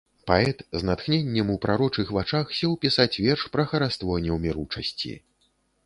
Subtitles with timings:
[0.29, 5.19] Паэт з натхненнем у прарочых вачах сеў пісаць верш пра хараство неўміручасці.